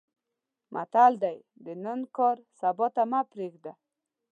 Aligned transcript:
متل 0.73 1.13
دی: 1.23 1.37
د 1.63 1.65
نن 1.83 2.01
کار 2.17 2.37
سبا 2.59 2.87
ته 2.95 3.03
مې 3.11 3.21
پرېږده. 3.31 3.71